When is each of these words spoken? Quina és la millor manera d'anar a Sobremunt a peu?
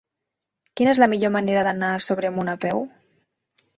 Quina 0.79 0.93
és 0.93 1.01
la 1.03 1.09
millor 1.11 1.31
manera 1.37 1.67
d'anar 1.67 1.91
a 1.99 2.03
Sobremunt 2.09 2.51
a 2.55 2.57
peu? 2.65 2.83